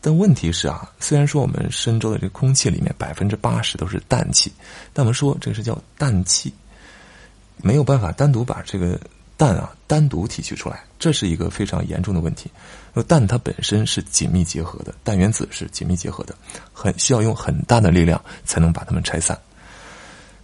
[0.02, 4.52] 但问题是啊，虽然说我们深州的这个空气里面百分之八十都是氮气，
[4.94, 6.52] 但我们说这个是叫氮气，
[7.58, 9.00] 没有办法单独把这个。
[9.38, 12.52] 氮啊，单独提取出来，这是一个非常严重的问题。
[12.94, 16.36] 那氮它本身是紧密结合的，氮原子是紧密结合的，
[16.74, 19.40] 很需要用很大的力量才能把它们拆散。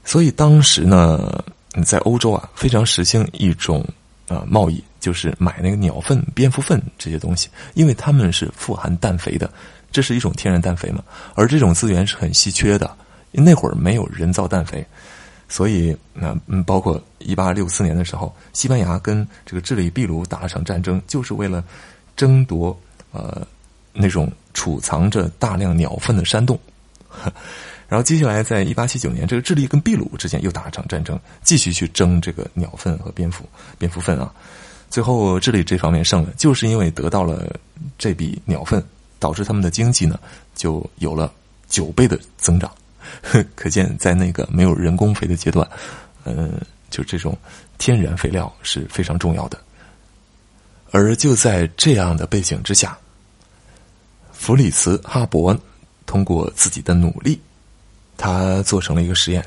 [0.06, 1.44] 所以当时呢，
[1.84, 3.86] 在欧洲啊，非常实行一种
[4.28, 9.52] 啊贸易，就是买那个鸟粪、蝙蝠粪这些东西，因为它们是富含氮肥的，
[9.92, 12.96] 这是一种天然氮肥嘛，而这种资源是很稀缺的，
[13.32, 14.86] 那会儿没有人造氮肥。
[15.48, 21.64] 所以，那嗯，包括一八六四年的时候，西班牙跟这个智利、秘鲁打了场战争，就是为了
[22.16, 22.76] 争夺
[23.12, 23.46] 呃
[23.94, 26.60] 那种储藏着大量鸟粪的山洞。
[27.88, 34.34] 然后接下来，在一八七九年，这个智利跟秘鲁之间又打了场战争，继续去争这个鸟粪和蝙蝠蝙蝠粪啊。
[34.90, 37.54] 最后，智利这方面胜了，就是因为得到了
[37.98, 38.84] 这笔鸟粪，
[39.20, 40.20] 导致他们的经济呢
[40.56, 41.32] 就有了
[41.68, 42.72] 九倍的增长。
[43.56, 45.68] 可见，在那个没有人工肥的阶段，
[46.24, 47.38] 嗯，就这种
[47.78, 49.60] 天然肥料是非常重要的。
[50.92, 52.98] 而就在这样的背景之下，
[54.32, 55.56] 弗里茨·哈伯
[56.06, 57.40] 通过自己的努力，
[58.18, 59.46] 他做成了一个实验，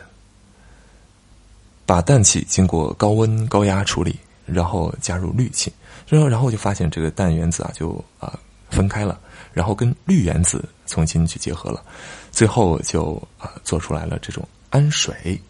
[1.87, 5.73] 把氮气经过高温高压处理，然后加入氯气，
[6.07, 8.39] 然后然后就发现这个氮原子啊就啊
[8.71, 9.19] 分开了，
[9.53, 11.83] 然后跟氯原子重新去结合了。
[12.31, 15.41] 最后就啊做出来了这种氨水，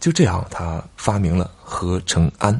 [0.00, 2.58] 就这样他发明了合成氨。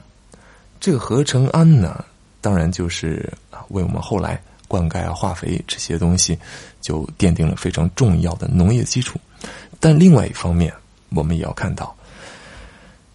[0.80, 2.04] 这个合成氨呢，
[2.40, 3.32] 当然就是
[3.68, 6.38] 为我们后来灌溉啊、化肥这些东西
[6.80, 9.18] 就奠定了非常重要的农业基础。
[9.80, 10.72] 但另外一方面，
[11.10, 11.94] 我们也要看到，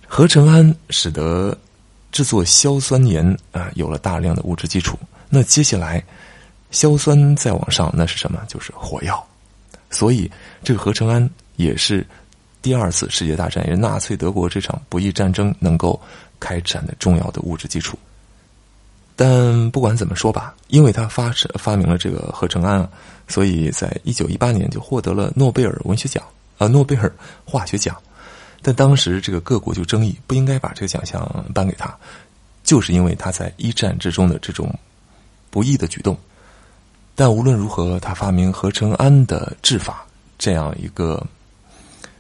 [0.07, 1.57] 合成氨使得
[2.11, 4.97] 制作硝酸盐啊有了大量的物质基础。
[5.29, 6.03] 那接下来，
[6.71, 8.39] 硝酸再往上，那是什么？
[8.47, 9.25] 就是火药。
[9.89, 10.31] 所以，
[10.63, 12.05] 这个合成氨也是
[12.61, 15.99] 第二次世界大战，也是纳粹德国这场不义战争能够
[16.39, 17.97] 开展的重要的物质基础。
[19.15, 22.89] 但不管怎么说吧，因为他发发明了这个合成氨啊，
[23.27, 26.23] 所以在一九一八年就获得了诺贝尔文学奖
[26.57, 27.13] 啊，诺贝尔
[27.45, 27.95] 化学奖。
[28.61, 31.21] 但当时这个各国就争议，不应该把这个奖项
[31.53, 31.93] 颁给他，
[32.63, 34.73] 就是因为他在一战之中的这种
[35.49, 36.17] 不义的举动。
[37.15, 40.05] 但无论如何，他发明合成氨的制法，
[40.39, 41.21] 这样一个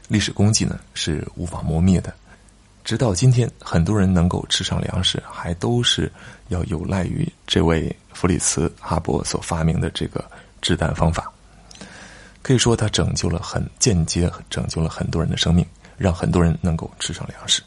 [0.07, 2.13] 历史功绩呢，是无法磨灭的。
[2.83, 6.11] 直到今天，很多人能够吃上粮食，还都是
[6.49, 10.23] 要有赖于这位弗里茨·哈伯所发明的这个
[10.61, 11.32] 制氮方法。
[12.43, 15.65] 可以说，他拯救了很间接拯救了很多人的生命，
[15.97, 17.63] 让很多人能够吃上粮食。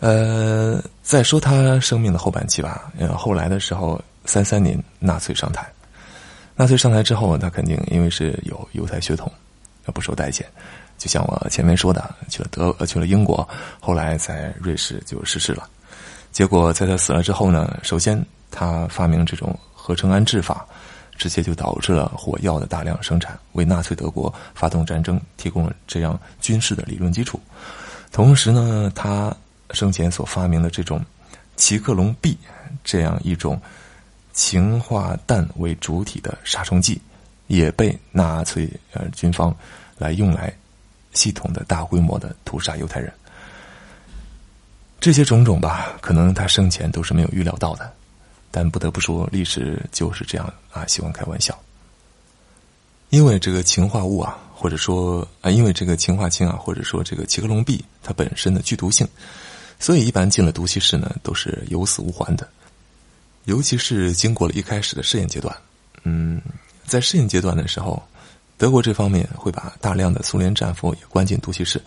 [0.00, 2.90] 呃，再说他生命的后半期吧。
[2.98, 4.02] 呃，后来的时候。
[4.24, 5.68] 三三年，纳粹上台。
[6.54, 9.28] 纳粹上台之后，他肯定因为是有犹太血统，
[9.86, 10.46] 不受待见。
[10.96, 13.46] 就像我前面说的，去了德，呃去了英国，
[13.80, 15.68] 后来在瑞士就逝世了。
[16.30, 20.64] 结果在他死了之后呢，首先他发明这种合成氨制法，
[21.16, 27.40] 直接就导致了火药的大量生产，为纳粹德国发动战争提供了这样军事的理论基础。
[28.10, 29.34] 同时呢，他
[29.70, 31.04] 生前所发明的这种
[31.56, 32.38] 奇克隆 B
[32.84, 33.60] 这样一种。
[34.34, 36.98] 氰化氮为主体的杀虫剂，
[37.48, 39.54] 也被纳粹呃军方
[39.98, 40.50] 来用来
[41.12, 43.12] 系统的大规模的屠杀犹太人。
[44.98, 47.92] 这些种种吧，可能他生前都是没有预料到的。
[48.52, 51.58] 但不得不说，历史就是这样啊，喜欢开玩笑。
[53.10, 59.08] 因为这个氰化物啊，或者说啊，因为这个氰化氢啊，或者说这个奇克隆 B 它本身的剧毒性，
[59.80, 62.48] 所以一般进了毒气室呢，都是有死无还的。
[63.44, 65.54] 尤其是经过了一开始的试验阶段，
[66.04, 66.40] 嗯，
[66.86, 68.02] 在试验阶段的时候，
[68.56, 71.82] 德国这方面会把大量的苏联战俘也关进毒气室，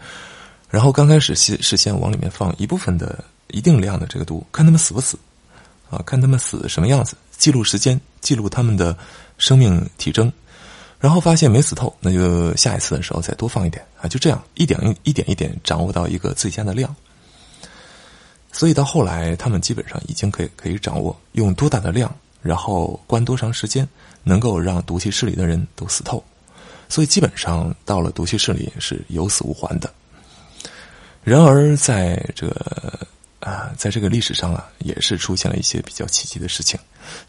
[0.70, 5.18] 然后刚开始先事先往里面放一部分的一定量的这个毒，看他们死不死，
[5.90, 8.98] 啊，看他们死什么样子，记录时间，记录他们的
[9.38, 10.32] 生命体征，
[11.00, 16.94] 然后发现没死透，那就下一次的时候再多放一点啊，就这样一点一点一点掌握到一个最佳的量。
[18.52, 23.86] 所以到后来，他们基本上已经可以可以掌握用多大的量，然后关多长时间，
[24.24, 26.24] 能够让毒气室里的人都死透。
[26.88, 29.92] 所以基本上到了毒气室里是有死无还的。
[31.24, 33.08] 然而，在这个
[33.46, 36.80] 啊，在这个历史上啊，也是出现了一些比较奇迹的事情。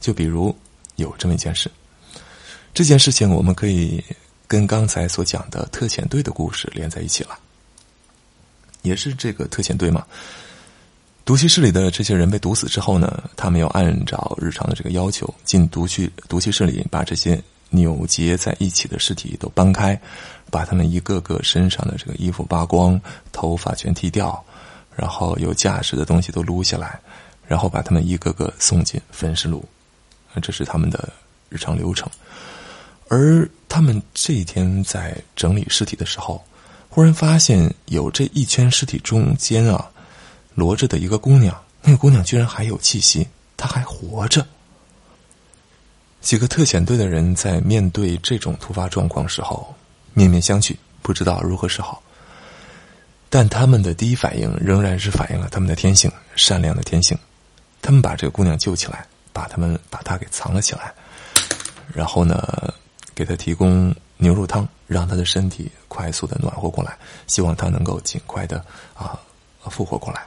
[0.01, 0.57] 就比如
[0.95, 1.71] 有这么一件事，
[2.73, 4.03] 这件事情我们可以
[4.49, 7.39] 跟刚才所讲的特遣队的故事连在一起了。
[8.81, 10.07] 也是这个特遣队嘛。
[11.27, 20.01] 毒气室里的这些人被毒死之后呢，他们要按照日常的这个要求进毒气毒气室里，把这些扭结在一起的尸体都搬开，
[20.51, 22.99] 把他们一个个身上的这个衣服扒光，
[23.33, 24.43] 头发全剃掉，
[24.97, 26.99] 然后有价值的东西都撸下来，
[27.47, 29.63] 然后把他们一个个送进焚尸炉，
[30.43, 31.09] 这是他们的
[31.51, 32.11] 日常流程。
[33.09, 36.43] 而他们这一天在整理尸体的时候，
[36.89, 39.91] 忽然发现有这一圈尸体中间啊，
[40.55, 44.45] 摞着的一个姑娘，那个姑娘居然还有气息，她还活着。
[46.21, 49.73] 几个特遣队的人在面对这种突发状况时候，
[50.13, 52.03] 面面相觑，不知道如何是好。
[53.37, 57.15] 但他们的第一反应仍然是反映了他们的天性，善良的天性。
[57.83, 60.91] 他们把这个姑娘救起来，把他们把她给藏了起来，
[61.93, 62.73] 然后呢，
[63.15, 68.65] 给她提供牛肉汤，让她的身体快速的暖和过来，希望她能够尽快的
[68.95, 69.21] 啊
[69.69, 70.25] 复活过来。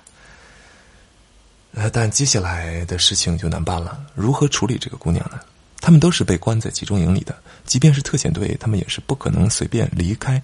[1.73, 5.39] 呃，但接下来的事情就难办了，如何处理这个姑娘呢？
[5.81, 7.33] 他们都是被关在集中营里的，
[7.65, 10.39] 即便是特遣队，他们也是不可能随便离开。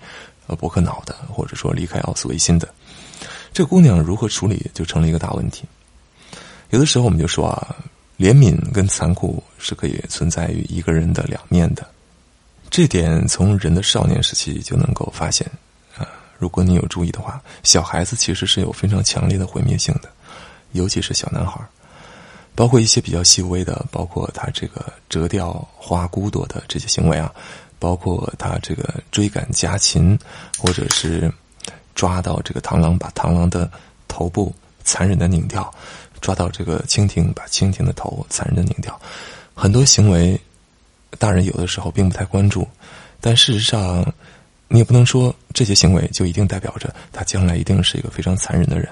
[0.48, 2.68] 呃，伯克瑙的，或者说离开奥斯维辛的，
[3.52, 5.64] 这姑娘如何处理，就成了一个大问题。
[6.70, 7.76] 有的时候我们就说啊，
[8.18, 11.86] 怜悯跟残酷是可以存在于一个人的两面的。
[12.70, 15.50] 这点从人的少年时期就能够发现
[15.98, 16.08] 啊。
[16.38, 20.10] 如果你有注意的话，小孩子其实是有非常强烈的毁灭性的，
[20.74, 21.60] 尤其是小男孩
[22.56, 27.34] 包括一些比较细微的，包括他这个折掉花骨朵的这些行为啊。
[27.86, 30.18] 包括他这个追赶家禽，
[30.58, 31.32] 或者是
[31.94, 33.70] 抓到这个螳螂，把螳螂的
[34.08, 34.52] 头部
[34.84, 35.62] 残忍的拧掉；
[36.20, 39.00] 抓到这个蜻蜓，把蜻蜓的头残忍的拧掉。
[39.54, 40.36] 很多行为，
[41.20, 42.68] 大人有的时候并不太关注，
[43.22, 44.04] 但事实上，
[44.68, 48.90] 你也不能说这些行为就一定代表着他将来一定是一个非常残忍的人。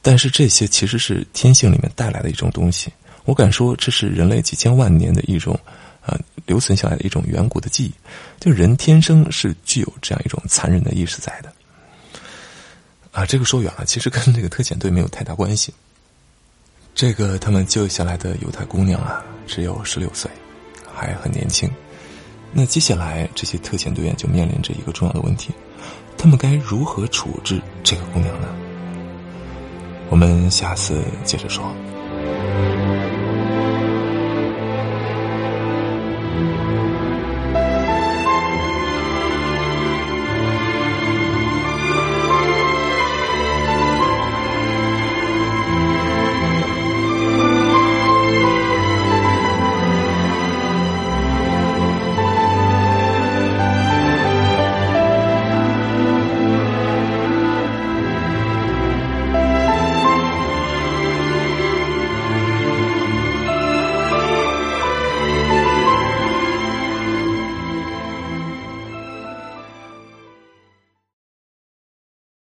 [0.00, 2.90] 但是这些其实是天性里面带来的一种东西。
[3.26, 5.60] 我敢说，这是人类几千万年的一种。
[6.04, 7.92] 啊，留存下来的一种远古的记忆，
[8.40, 11.52] 就人天生是具有这样一种残忍的意识在的。
[13.12, 15.72] 啊，这个说远了，其实跟这个特遣队没有太大关系。
[16.94, 20.30] 这个他们救下来的犹太姑娘啊，只有十六岁，
[20.94, 21.70] 还很年轻。
[22.52, 25.52] 那接下来这些特遣队员就面临着一个重要的问题：
[26.18, 28.48] 他们该如何处置这个姑娘呢？
[30.10, 31.74] 我们下次接着说。
[36.32, 36.81] Thank you.